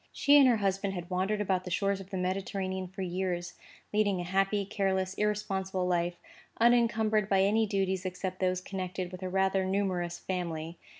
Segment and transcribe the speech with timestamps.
[0.11, 3.53] She and her husband had wandered about the shores of the Mediterranean for years,
[3.93, 6.15] leading a happy, careless, irresponsible life,
[6.59, 10.79] unencumbered by any duties except those connected with a rather numerous family.